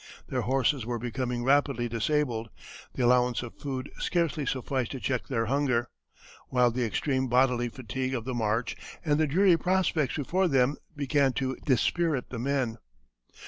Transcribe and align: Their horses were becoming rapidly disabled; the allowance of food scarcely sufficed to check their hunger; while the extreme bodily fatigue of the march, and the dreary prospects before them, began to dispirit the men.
Their 0.29 0.41
horses 0.41 0.83
were 0.83 0.97
becoming 0.97 1.43
rapidly 1.43 1.87
disabled; 1.87 2.49
the 2.95 3.05
allowance 3.05 3.43
of 3.43 3.53
food 3.59 3.91
scarcely 3.99 4.47
sufficed 4.47 4.89
to 4.93 4.99
check 4.99 5.27
their 5.27 5.45
hunger; 5.45 5.89
while 6.49 6.71
the 6.71 6.83
extreme 6.85 7.27
bodily 7.27 7.69
fatigue 7.69 8.15
of 8.15 8.25
the 8.25 8.33
march, 8.33 8.75
and 9.05 9.19
the 9.19 9.27
dreary 9.27 9.57
prospects 9.57 10.15
before 10.15 10.47
them, 10.47 10.77
began 10.95 11.33
to 11.33 11.55
dispirit 11.65 12.29
the 12.31 12.39
men. 12.39 12.79